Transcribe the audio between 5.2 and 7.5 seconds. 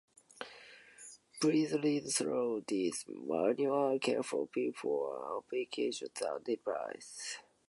operating the device.